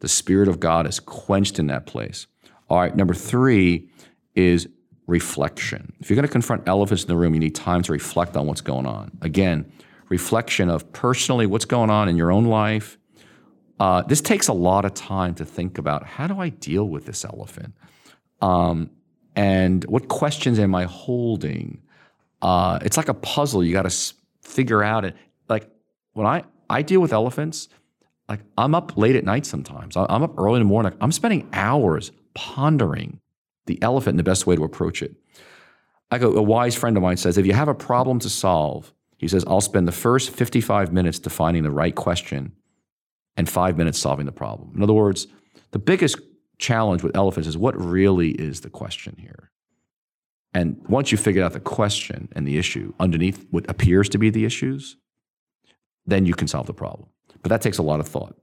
the 0.00 0.08
Spirit 0.08 0.48
of 0.48 0.58
God 0.58 0.86
is 0.86 1.00
quenched 1.00 1.58
in 1.58 1.66
that 1.66 1.84
place. 1.84 2.26
All 2.70 2.78
right, 2.78 2.96
number 2.96 3.14
three 3.14 3.90
is 4.34 4.66
reflection. 5.06 5.92
If 6.00 6.08
you're 6.08 6.16
going 6.16 6.26
to 6.26 6.32
confront 6.32 6.66
elephants 6.66 7.02
in 7.04 7.08
the 7.08 7.16
room, 7.16 7.34
you 7.34 7.40
need 7.40 7.54
time 7.54 7.82
to 7.82 7.92
reflect 7.92 8.38
on 8.38 8.46
what's 8.46 8.62
going 8.62 8.86
on. 8.86 9.18
Again, 9.20 9.70
reflection 10.08 10.70
of 10.70 10.90
personally 10.94 11.44
what's 11.44 11.66
going 11.66 11.90
on 11.90 12.08
in 12.08 12.16
your 12.16 12.32
own 12.32 12.46
life. 12.46 12.96
Uh, 13.78 14.02
this 14.02 14.20
takes 14.20 14.48
a 14.48 14.52
lot 14.52 14.84
of 14.84 14.94
time 14.94 15.34
to 15.34 15.44
think 15.44 15.78
about 15.78 16.06
how 16.06 16.26
do 16.26 16.40
I 16.40 16.48
deal 16.48 16.88
with 16.88 17.06
this 17.06 17.24
elephant? 17.24 17.74
Um, 18.40 18.90
and 19.34 19.84
what 19.84 20.08
questions 20.08 20.58
am 20.58 20.74
I 20.74 20.84
holding? 20.84 21.82
Uh, 22.40 22.78
it's 22.82 22.96
like 22.96 23.08
a 23.08 23.14
puzzle. 23.14 23.62
You 23.62 23.72
got 23.72 23.82
to 23.82 23.88
s- 23.88 24.14
figure 24.40 24.82
out 24.82 25.04
it. 25.04 25.14
Like 25.48 25.68
when 26.14 26.26
I, 26.26 26.44
I 26.70 26.82
deal 26.82 27.00
with 27.00 27.12
elephants, 27.12 27.68
like 28.28 28.40
I'm 28.56 28.74
up 28.74 28.96
late 28.96 29.14
at 29.14 29.24
night 29.24 29.44
sometimes. 29.46 29.96
I'm 29.96 30.22
up 30.22 30.38
early 30.38 30.56
in 30.56 30.62
the 30.62 30.68
morning. 30.68 30.94
I'm 31.00 31.12
spending 31.12 31.48
hours 31.52 32.12
pondering 32.34 33.20
the 33.66 33.80
elephant 33.82 34.14
and 34.14 34.18
the 34.18 34.24
best 34.24 34.46
way 34.46 34.56
to 34.56 34.64
approach 34.64 35.02
it. 35.02 35.14
I 36.10 36.18
go, 36.18 36.32
a 36.32 36.42
wise 36.42 36.74
friend 36.74 36.96
of 36.96 37.02
mine 37.02 37.16
says, 37.16 37.36
if 37.36 37.46
you 37.46 37.52
have 37.52 37.68
a 37.68 37.74
problem 37.74 38.20
to 38.20 38.30
solve, 38.30 38.92
he 39.18 39.28
says, 39.28 39.44
I'll 39.46 39.60
spend 39.60 39.88
the 39.88 39.92
first 39.92 40.30
55 40.30 40.92
minutes 40.92 41.18
defining 41.18 41.62
the 41.62 41.70
right 41.70 41.94
question 41.94 42.52
and 43.36 43.48
five 43.48 43.76
minutes 43.76 43.98
solving 43.98 44.26
the 44.26 44.32
problem. 44.32 44.72
In 44.74 44.82
other 44.82 44.92
words, 44.92 45.26
the 45.72 45.78
biggest 45.78 46.18
challenge 46.58 47.02
with 47.02 47.16
elephants 47.16 47.48
is 47.48 47.56
what 47.56 47.78
really 47.78 48.30
is 48.30 48.60
the 48.60 48.70
question 48.70 49.16
here? 49.18 49.50
And 50.54 50.82
once 50.88 51.12
you 51.12 51.18
figure 51.18 51.44
out 51.44 51.52
the 51.52 51.60
question 51.60 52.28
and 52.32 52.48
the 52.48 52.56
issue 52.56 52.94
underneath 52.98 53.46
what 53.50 53.68
appears 53.68 54.08
to 54.10 54.18
be 54.18 54.30
the 54.30 54.46
issues, 54.46 54.96
then 56.06 56.24
you 56.24 56.34
can 56.34 56.48
solve 56.48 56.66
the 56.66 56.72
problem. 56.72 57.08
But 57.42 57.50
that 57.50 57.60
takes 57.60 57.78
a 57.78 57.82
lot 57.82 58.00
of 58.00 58.08
thought. 58.08 58.36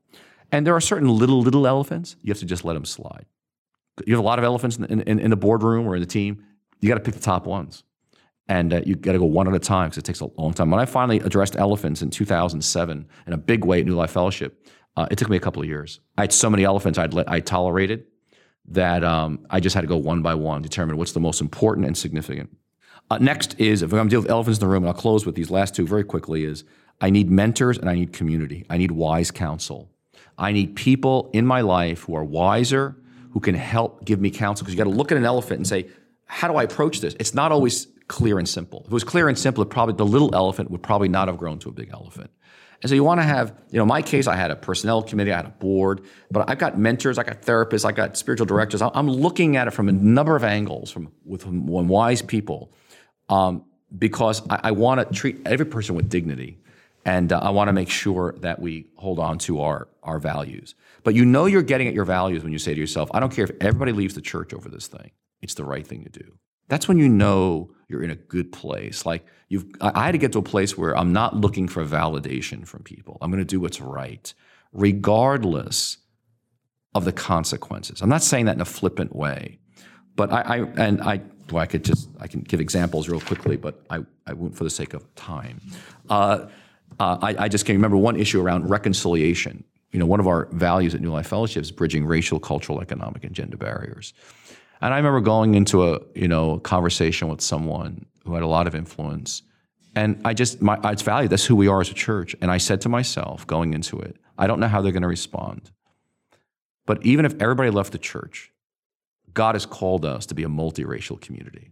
And 0.52 0.68
there 0.68 0.76
are 0.76 0.82
certain 0.82 1.10
little, 1.10 1.42
little 1.42 1.66
elephants, 1.66 2.16
you 2.22 2.30
have 2.30 2.40
to 2.40 2.46
just 2.46 2.64
let 2.64 2.74
them 2.74 2.86
slide. 2.86 3.26
You 4.06 4.14
have 4.14 4.24
a 4.24 4.28
lot 4.28 4.38
of 4.38 4.46
elephants 4.46 4.78
in, 4.78 5.02
in, 5.02 5.20
in 5.20 5.30
the 5.32 5.36
boardroom 5.36 5.88
or 5.88 5.96
in 5.96 6.02
the 6.02 6.08
team, 6.08 6.44
you 6.82 6.90
got 6.90 6.96
to 6.96 7.02
pick 7.02 7.16
the 7.16 7.20
top 7.20 7.48
ones. 7.48 7.84
And 8.48 8.74
uh, 8.74 8.82
you 8.86 8.96
got 8.96 9.14
to 9.14 9.20
go 9.20 9.26
one 9.26 9.48
at 9.48 9.54
a 9.54 9.60
time 9.60 9.88
because 9.90 9.98
it 9.98 10.06
takes 10.06 10.20
a 10.20 10.28
long 10.38 10.54
time. 10.54 10.70
When 10.70 10.80
I 10.80 10.86
finally 10.86 11.20
addressed 11.20 11.56
elephants 11.56 12.02
in 12.02 12.10
2007 12.10 13.08
in 13.26 13.34
a 13.34 13.38
big 13.38 13.64
way 13.64 13.80
at 13.80 13.86
New 13.86 13.96
Life 13.96 14.12
Fellowship, 14.12 14.68
uh, 14.96 15.08
it 15.10 15.18
took 15.18 15.30
me 15.30 15.38
a 15.38 15.40
couple 15.40 15.62
of 15.62 15.68
years. 15.68 16.00
I 16.18 16.22
had 16.22 16.34
so 16.34 16.50
many 16.50 16.64
elephants 16.64 17.00
I'd 17.00 17.14
let, 17.14 17.30
I 17.30 17.40
tolerated 17.40 18.06
that 18.70 19.04
um, 19.04 19.46
I 19.50 19.60
just 19.60 19.74
had 19.76 19.82
to 19.82 19.88
go 19.88 19.98
one 19.98 20.22
by 20.22 20.36
one, 20.36 20.62
determine 20.62 20.98
what's 20.98 21.12
the 21.12 21.20
most 21.20 21.42
important 21.42 21.86
and 21.86 21.98
significant. 21.98 22.56
Uh, 23.10 23.18
next 23.18 23.60
is 23.60 23.82
if 23.82 23.92
I'm 23.92 23.98
going 23.98 24.08
to 24.08 24.14
deal 24.14 24.22
with 24.22 24.30
elephants 24.30 24.60
in 24.60 24.68
the 24.68 24.72
room, 24.72 24.84
and 24.84 24.88
I'll 24.88 24.94
close 24.94 25.26
with 25.26 25.36
these 25.36 25.52
last 25.52 25.76
two 25.76 25.86
very 25.86 26.04
quickly. 26.04 26.46
Is 26.46 26.64
I 27.02 27.10
need 27.10 27.30
mentors 27.30 27.78
and 27.78 27.90
I 27.90 27.96
need 27.96 28.14
community. 28.14 28.66
I 28.70 28.78
need 28.78 28.92
wise 28.92 29.32
counsel. 29.32 29.92
I 30.38 30.52
need 30.52 30.76
people 30.76 31.30
in 31.34 31.46
my 31.46 31.62
life 31.62 32.04
who 32.04 32.16
are 32.16 32.24
wiser, 32.24 32.96
who 33.32 33.40
can 33.40 33.56
help 33.56 34.06
give 34.06 34.22
me 34.22 34.32
counsel. 34.32 34.64
Because 34.64 34.74
you 34.74 34.78
got 34.78 34.90
to 34.90 34.96
look 34.96 35.12
at 35.12 35.18
an 35.18 35.26
elephant 35.26 35.60
and 35.60 35.68
say, 35.68 35.90
how 36.26 36.48
do 36.48 36.56
I 36.56 36.64
approach 36.64 37.02
this? 37.02 37.16
It's 37.20 37.34
not 37.34 37.52
always 37.52 37.88
clear 38.08 38.40
and 38.40 38.48
simple. 38.48 38.80
If 38.82 38.88
it 38.88 38.92
was 38.92 39.04
clear 39.04 39.28
and 39.28 39.38
simple, 39.38 39.64
probably 39.66 39.96
the 39.96 40.06
little 40.06 40.34
elephant 40.34 40.72
would 40.72 40.82
probably 40.82 41.10
not 41.10 41.28
have 41.28 41.38
grown 41.38 41.60
to 41.60 41.70
a 41.70 41.72
big 41.72 41.90
elephant. 41.92 42.32
And 42.84 42.90
so 42.90 42.96
you 42.96 43.04
want 43.06 43.22
to 43.22 43.24
have, 43.24 43.56
you 43.72 43.78
know, 43.78 43.84
in 43.84 43.88
my 43.88 44.02
case, 44.02 44.28
I 44.28 44.36
had 44.36 44.52
a 44.52 44.58
personnel 44.58 45.02
committee, 45.02 45.32
I 45.32 45.38
had 45.38 45.46
a 45.46 45.50
board, 45.50 46.02
but 46.30 46.50
I've 46.50 46.60
got 46.60 46.78
mentors, 46.78 47.18
I 47.18 47.24
got 47.24 47.42
therapists, 47.42 47.86
I 47.86 47.94
got 47.94 48.18
spiritual 48.18 48.46
directors. 48.46 48.82
I'm 48.82 49.10
looking 49.10 49.56
at 49.56 49.70
it 49.70 49.72
from 49.72 49.88
a 49.88 49.94
number 49.94 50.36
of 50.36 50.44
angles, 50.44 50.92
from 50.92 51.10
with 51.24 51.46
wise 51.46 52.22
people, 52.22 52.74
um, 53.30 53.64
because 53.98 54.42
I, 54.50 54.60
I 54.66 54.72
want 54.72 55.00
to 55.00 55.16
treat 55.16 55.40
every 55.46 55.66
person 55.66 55.96
with 55.96 56.10
dignity, 56.10 56.60
and 57.06 57.32
uh, 57.32 57.40
I 57.40 57.52
want 57.52 57.70
to 57.70 57.74
make 57.74 57.90
sure 57.90 58.36
that 58.40 58.60
we 58.60 58.88
hold 58.98 59.18
on 59.18 59.38
to 59.40 59.62
our 59.62 59.88
our 60.04 60.20
values. 60.20 60.76
But 61.04 61.16
you 61.16 61.24
know, 61.24 61.46
you're 61.46 61.62
getting 61.62 61.88
at 61.88 61.94
your 61.94 62.06
values 62.06 62.44
when 62.44 62.52
you 62.52 62.60
say 62.60 62.74
to 62.74 62.80
yourself, 62.80 63.10
"I 63.14 63.22
don't 63.22 63.34
care 63.34 63.46
if 63.46 63.52
everybody 63.62 63.94
leaves 63.94 64.14
the 64.14 64.22
church 64.22 64.54
over 64.54 64.68
this 64.68 64.88
thing; 64.88 65.12
it's 65.42 65.54
the 65.54 65.64
right 65.64 65.88
thing 65.88 66.04
to 66.04 66.10
do." 66.10 66.38
That's 66.74 66.88
when 66.88 66.98
you 66.98 67.08
know 67.08 67.70
you're 67.88 68.02
in 68.02 68.10
a 68.10 68.16
good 68.16 68.52
place. 68.52 69.06
Like 69.06 69.28
you've, 69.48 69.64
I 69.80 70.06
had 70.06 70.14
to 70.14 70.18
get 70.18 70.32
to 70.32 70.40
a 70.40 70.42
place 70.42 70.76
where 70.76 70.98
I'm 70.98 71.14
not 71.14 71.36
looking 71.36 71.68
for 71.68 71.86
validation 71.86 72.66
from 72.66 72.82
people. 72.82 73.20
I'm 73.22 73.30
going 73.30 73.38
to 73.38 73.46
do 73.46 73.60
what's 73.60 73.80
right, 73.80 74.34
regardless 74.72 75.98
of 76.96 77.06
the 77.06 77.12
consequences. 77.12 78.02
I'm 78.02 78.10
not 78.10 78.24
saying 78.24 78.46
that 78.46 78.56
in 78.56 78.62
a 78.62 78.66
flippant 78.66 79.16
way, 79.16 79.60
but 80.16 80.34
I, 80.34 80.42
I 80.42 80.58
and 80.78 81.00
I, 81.00 81.22
well, 81.52 81.62
I 81.62 81.68
could 81.68 81.86
just, 81.86 82.10
I 82.20 82.26
can 82.26 82.42
give 82.42 82.60
examples 82.60 83.08
real 83.08 83.22
quickly, 83.22 83.56
but 83.56 83.86
I, 83.92 84.00
I 84.26 84.34
won't 84.34 84.58
for 84.58 84.64
the 84.64 84.72
sake 84.72 84.96
of 84.96 85.14
time. 85.14 85.62
Uh, 86.10 86.48
uh, 87.00 87.20
I, 87.22 87.36
I 87.38 87.48
just 87.50 87.68
can 87.68 87.76
remember 87.76 87.98
one 87.98 88.16
issue 88.16 88.42
around 88.42 88.68
reconciliation. 88.68 89.64
You 89.92 90.00
know, 90.00 90.08
one 90.08 90.20
of 90.20 90.26
our 90.26 90.48
values 90.54 90.96
at 90.96 91.02
New 91.02 91.12
Life 91.12 91.28
Fellowship 91.28 91.62
is 91.62 91.72
bridging 91.72 92.04
racial, 92.04 92.40
cultural, 92.40 92.82
economic, 92.82 93.24
and 93.24 93.36
gender 93.36 93.58
barriers. 93.58 94.16
And 94.82 94.94
I 94.94 94.98
remember 94.98 95.22
going 95.22 95.56
into 95.56 95.94
a 95.94 96.00
you 96.16 96.28
know 96.28 96.60
conversation 96.60 97.28
with 97.28 97.42
someone 97.42 98.06
who 98.26 98.34
had 98.34 98.44
a 98.44 98.48
lot 98.48 98.68
of 98.68 98.76
influence, 98.76 99.42
and 99.96 100.22
I 100.26 100.34
just 100.34 100.62
my 100.62 100.80
it's 100.86 101.02
value. 101.02 101.28
That's 101.28 101.46
who 101.46 101.56
we 101.56 101.68
are 101.68 101.82
as 101.82 101.90
a 101.90 101.94
church. 101.94 102.36
And 102.42 102.52
I 102.52 102.58
said 102.58 102.82
to 102.82 102.90
myself 102.90 103.46
going 103.48 103.74
into 103.74 104.00
it, 104.00 104.18
I 104.38 104.48
don't 104.48 104.60
know 104.60 104.68
how 104.68 104.82
they're 104.82 104.92
going 104.92 105.04
to 105.04 105.08
respond, 105.08 105.72
but 106.86 107.06
even 107.06 107.26
if 107.26 107.42
everybody 107.42 107.70
left 107.70 107.92
the 107.92 107.98
church, 107.98 108.52
God 109.34 109.56
has 109.56 109.66
called 109.66 110.06
us 110.06 110.26
to 110.28 110.36
be 110.36 110.44
a 110.44 110.50
multiracial 110.50 111.20
community, 111.20 111.72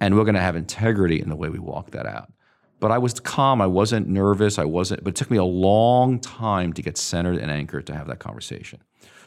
and 0.00 0.16
we're 0.16 0.24
going 0.24 0.34
to 0.34 0.40
have 0.40 0.56
integrity 0.56 1.20
in 1.20 1.28
the 1.28 1.36
way 1.36 1.48
we 1.48 1.58
walk 1.58 1.92
that 1.92 2.06
out. 2.06 2.32
But 2.80 2.92
I 2.92 2.98
was 2.98 3.18
calm. 3.18 3.60
I 3.60 3.66
wasn't 3.66 4.08
nervous. 4.08 4.58
I 4.58 4.64
wasn't. 4.64 5.02
But 5.02 5.10
it 5.10 5.16
took 5.16 5.30
me 5.30 5.36
a 5.36 5.44
long 5.44 6.20
time 6.20 6.72
to 6.74 6.82
get 6.82 6.96
centered 6.96 7.38
and 7.38 7.50
anchored 7.50 7.86
to 7.88 7.94
have 7.94 8.06
that 8.06 8.20
conversation. 8.20 8.80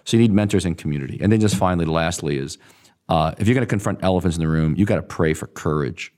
So 0.05 0.17
you 0.17 0.23
need 0.23 0.31
mentors 0.31 0.65
and 0.65 0.77
community. 0.77 1.19
And 1.21 1.31
then 1.31 1.39
just 1.39 1.55
finally, 1.55 1.85
lastly, 1.85 2.37
is 2.37 2.57
uh, 3.09 3.33
if 3.37 3.47
you're 3.47 3.55
going 3.55 3.65
to 3.65 3.69
confront 3.69 4.03
elephants 4.03 4.37
in 4.37 4.41
the 4.41 4.49
room, 4.49 4.75
you 4.75 4.85
got 4.85 4.95
to 4.95 5.03
pray 5.03 5.33
for 5.33 5.47
courage 5.47 6.13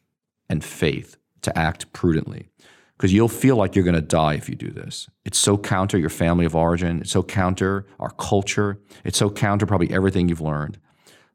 and 0.49 0.63
faith 0.63 1.17
to 1.41 1.57
act 1.57 1.91
prudently 1.93 2.49
because 2.97 3.11
you'll 3.11 3.27
feel 3.27 3.55
like 3.55 3.75
you're 3.75 3.83
going 3.83 3.95
to 3.95 4.01
die 4.01 4.35
if 4.35 4.47
you 4.47 4.55
do 4.55 4.69
this. 4.69 5.09
It's 5.25 5.37
so 5.37 5.57
counter 5.57 5.97
your 5.97 6.09
family 6.09 6.45
of 6.45 6.55
origin. 6.55 7.01
It's 7.01 7.11
so 7.11 7.23
counter 7.23 7.85
our 7.99 8.11
culture. 8.11 8.79
It's 9.03 9.17
so 9.17 9.29
counter 9.29 9.65
probably 9.65 9.91
everything 9.91 10.29
you've 10.29 10.41
learned. 10.41 10.79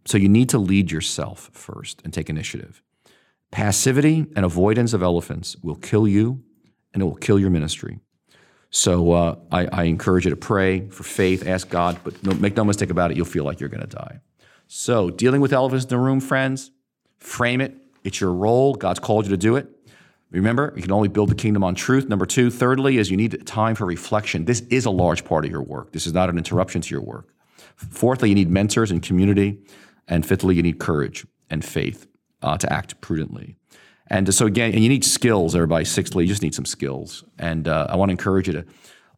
So 0.07 0.17
you 0.17 0.29
need 0.29 0.49
to 0.51 0.59
lead 0.59 0.91
yourself 0.91 1.51
first 1.53 2.01
and 2.05 2.15
take 2.15 2.31
initiative. 2.31 2.83
Passivity 3.51 4.27
and 4.37 4.45
avoidance 4.45 4.93
of 4.93 5.03
elephants 5.03 5.57
will 5.63 5.75
kill 5.75 6.09
you 6.09 6.43
and 6.95 7.03
it 7.03 7.05
will 7.05 7.17
kill 7.17 7.39
your 7.39 7.51
ministry. 7.51 8.01
So 8.71 9.13
uh, 9.13 9.37
I, 9.51 9.67
I, 9.67 9.83
encourage 9.85 10.25
you 10.25 10.31
to 10.31 10.37
pray 10.37 10.89
for 10.89 11.03
faith, 11.03 11.47
ask 11.47 11.71
God, 11.71 11.99
but 12.05 12.23
no, 12.23 12.35
make 12.35 12.55
no 12.55 12.65
mistake 12.65 12.91
about 12.91 13.11
it, 13.11 13.17
you'll 13.17 13.27
feel 13.27 13.45
like 13.45 13.61
you're 13.61 13.71
going 13.71 13.87
to 13.87 13.87
die. 13.87 14.21
So, 14.71 15.09
dealing 15.09 15.41
with 15.41 15.55
elephants 15.55 15.87
in 15.87 15.89
the 15.89 15.99
room, 15.99 16.21
friends, 16.21 16.71
frame 17.17 17.63
it. 17.63 17.75
It's 18.05 18.21
your 18.21 18.35
role. 18.35 18.75
God's 18.75 19.01
called 19.01 19.25
you 19.25 19.31
to 19.31 19.37
do 19.39 19.57
it. 19.57 19.67
Remember, 20.31 20.75
you 20.77 20.83
can 20.83 20.93
only 20.93 21.09
build 21.09 21.31
the 21.31 21.35
kingdom 21.35 21.65
on 21.65 21.75
truth. 21.75 22.07
Number 22.07 22.27
two, 22.27 22.51
thirdly, 22.51 22.99
is 22.99 23.11
you 23.11 23.17
need 23.17 23.47
time 23.47 23.75
for 23.75 23.87
reflection. 23.87 24.45
This 24.45 24.61
is 24.69 24.85
a 24.85 24.91
large 24.91 25.25
part 25.25 25.47
of 25.47 25.51
your 25.51 25.63
work. 25.63 25.93
This 25.93 26.07
is 26.07 26.13
not 26.13 26.29
an 26.29 26.37
interruption 26.37 26.83
to 26.83 26.95
your 26.95 27.01
work. 27.01 27.35
Fourthly, 27.77 28.29
you 28.29 28.35
need 28.35 28.51
mentors 28.51 28.91
and 28.91 29.03
community. 29.03 29.59
And 30.07 30.27
fifthly, 30.27 30.55
you 30.55 30.63
need 30.63 30.79
courage 30.79 31.27
and 31.49 31.65
faith 31.65 32.07
uh, 32.43 32.59
to 32.59 32.71
act 32.71 33.01
prudently. 33.01 33.57
And 34.09 34.35
so, 34.35 34.45
again, 34.45 34.75
and 34.75 34.83
you 34.83 34.91
need 34.91 35.03
skills, 35.03 35.55
everybody. 35.55 35.87
Sixthly, 35.87 36.25
you 36.25 36.29
just 36.29 36.43
need 36.43 36.55
some 36.55 36.67
skills. 36.67 37.25
And 37.39 37.69
uh, 37.69 37.87
I 37.89 37.97
want 37.97 38.11
to 38.11 38.13
encourage 38.13 38.49
you 38.49 38.53
to, 38.53 38.65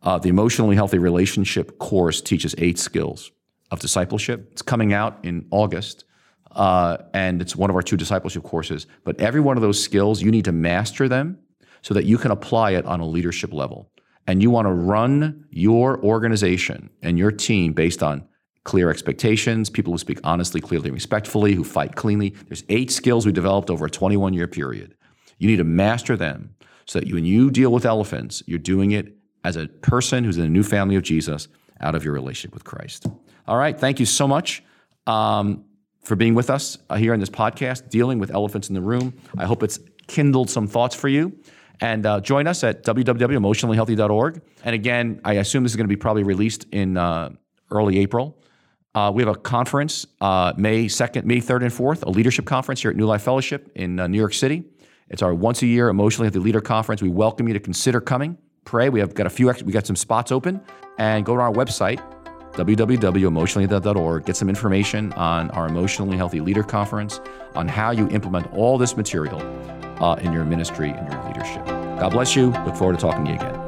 uh, 0.05 0.19
the 0.19 0.29
Emotionally 0.29 0.77
Healthy 0.77 0.99
Relationship 0.99 1.79
course 1.79 2.21
teaches 2.21 2.55
eight 2.57 2.79
skills 2.79 3.33
of 3.71 3.81
discipleship. 3.81 4.49
It's 4.53 4.63
coming 4.63 4.93
out 4.93 5.19
in 5.23 5.47
August, 5.51 6.05
uh, 6.53 6.99
and 7.15 7.41
it's 7.41 7.55
one 7.55 7.71
of 7.71 7.77
our 7.77 7.83
two 7.83 7.97
discipleship 7.97 8.43
courses. 8.43 8.87
But 9.05 9.21
every 9.21 9.41
one 9.41 9.57
of 9.57 9.63
those 9.63 9.83
skills, 9.83 10.23
you 10.23 10.31
need 10.31 10.45
to 10.47 10.53
master 10.53 11.09
them 11.09 11.39
so 11.83 11.95
that 11.95 12.05
you 12.05 12.19
can 12.19 12.31
apply 12.31 12.73
it 12.73 12.85
on 12.85 13.01
a 13.01 13.07
leadership 13.07 13.53
level. 13.53 13.91
And 14.27 14.43
you 14.43 14.51
want 14.51 14.67
to 14.67 14.73
run 14.73 15.47
your 15.51 16.03
organization 16.05 16.91
and 17.03 17.19
your 17.19 17.33
team 17.33 17.73
based 17.73 18.03
on 18.03 18.25
clear 18.65 18.91
expectations, 18.91 19.71
people 19.71 19.93
who 19.93 19.99
speak 19.99 20.21
honestly, 20.23 20.61
clearly, 20.61 20.91
respectfully, 20.91 21.55
who 21.55 21.65
fight 21.65 21.97
cleanly. 21.97 22.31
There's 22.47 22.65
eight 22.69 22.91
skills 22.91 23.25
we 23.25 23.33
developed 23.33 23.71
over 23.71 23.87
a 23.87 23.91
21 23.91 24.35
year 24.35 24.47
period. 24.47 24.95
You 25.39 25.49
need 25.49 25.57
to 25.57 25.65
master 25.65 26.17
them 26.17 26.55
so 26.85 27.01
that 27.01 27.11
when 27.11 27.25
you 27.25 27.51
deal 27.51 27.73
with 27.73 27.87
elephants, 27.87 28.43
you're 28.47 28.59
doing 28.59 28.91
it 28.91 29.17
as 29.43 29.57
a 29.57 29.67
person 29.67 30.25
who's 30.25 30.37
in 30.37 30.45
a 30.45 30.49
new 30.49 30.63
family 30.63 30.97
of 30.97 31.03
Jesus 31.03 31.49
out 31.81 31.95
of 31.95 32.05
your 32.05 32.13
relationship 32.13 32.55
with 32.55 32.65
Christ. 32.65 33.07
All 33.47 33.57
right. 33.57 33.79
Thank 33.79 34.01
you 34.01 34.07
so 34.07 34.29
much 34.29 34.63
um, 35.07 35.65
for 36.03 36.17
being 36.17 36.35
with 36.35 36.51
us 36.51 36.79
uh, 36.89 36.97
here 36.97 37.15
in 37.15 37.21
this 37.21 37.31
podcast, 37.31 37.89
dealing 37.89 38.19
with 38.19 38.31
elephants 38.31 38.69
in 38.69 38.75
the 38.75 38.81
room. 38.81 39.15
I 39.37 39.47
hope 39.47 39.63
it's 39.63 39.79
kindled 40.07 40.51
some 40.51 40.67
thoughts 40.67 40.95
for 40.95 41.09
you. 41.09 41.39
And 41.81 42.05
uh, 42.05 42.21
join 42.21 42.47
us 42.47 42.63
at 42.63 42.85
www.emotionallyhealthy.org. 42.85 44.43
And 44.65 44.75
again, 44.75 45.21
I 45.25 45.35
assume 45.35 45.63
this 45.63 45.73
is 45.73 45.77
going 45.77 45.87
to 45.87 45.95
be 45.95 45.97
probably 45.97 46.25
released 46.25 46.67
in 46.73 46.97
uh, 46.99 47.31
early 47.71 47.99
April. 47.99 48.37
Uh, 48.95 49.11
we 49.15 49.23
have 49.23 49.35
a 49.35 49.39
conference 49.39 50.07
uh, 50.21 50.53
May 50.57 50.87
2nd, 50.87 51.25
May 51.25 51.39
3rd, 51.39 51.63
and 51.63 51.73
4th, 51.73 52.03
a 52.03 52.11
leadership 52.11 52.45
conference 52.45 52.83
here 52.83 52.91
at 52.91 52.97
New 52.97 53.07
Life 53.07 53.23
Fellowship 53.23 53.71
in 53.77 54.01
uh, 54.01 54.09
New 54.09 54.19
York 54.19 54.35
City. 54.35 54.65
It's 55.09 55.23
our 55.23 55.33
once 55.33 55.63
a 55.63 55.67
year 55.67 55.89
emotionally 55.89 56.27
healthy 56.27 56.41
leader 56.41 56.61
conference. 56.61 57.01
We 57.01 57.09
welcome 57.09 57.49
you 57.49 57.55
to 57.55 57.61
consider 57.61 58.01
coming. 58.01 58.37
Pray. 58.71 58.89
We 58.89 59.01
have 59.01 59.15
got 59.15 59.27
a 59.27 59.31
few, 59.31 59.53
we 59.65 59.73
got 59.73 59.85
some 59.85 59.97
spots 59.97 60.31
open, 60.31 60.61
and 60.97 61.27
go 61.27 61.35
to 61.35 61.43
our 61.43 61.53
website 61.53 62.01
www.emotionally.org. 62.53 64.25
Get 64.25 64.37
some 64.37 64.49
information 64.49 65.13
on 65.15 65.51
our 65.51 65.67
Emotionally 65.67 66.17
Healthy 66.17 66.41
Leader 66.41 66.63
Conference, 66.63 67.21
on 67.57 67.67
how 67.67 67.91
you 67.91 68.09
implement 68.11 68.53
all 68.53 68.79
this 68.79 68.97
material 68.97 69.41
uh, 70.01 70.15
in 70.17 70.33
your 70.33 70.45
ministry 70.45 70.91
and 70.91 71.13
your 71.13 71.25
leadership. 71.25 71.67
God 71.67 72.11
bless 72.11 72.37
you. 72.37 72.51
Look 72.65 72.77
forward 72.77 72.95
to 72.95 73.01
talking 73.01 73.25
to 73.25 73.31
you 73.33 73.37
again. 73.39 73.60